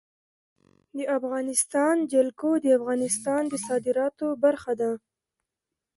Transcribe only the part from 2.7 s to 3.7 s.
افغانستان د